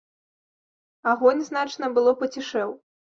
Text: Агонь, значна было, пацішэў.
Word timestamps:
Агонь, 1.11 1.43
значна 1.49 1.89
было, 1.99 2.15
пацішэў. 2.23 2.73